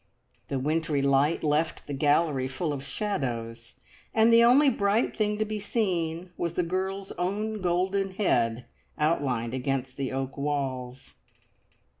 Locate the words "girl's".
6.63-7.11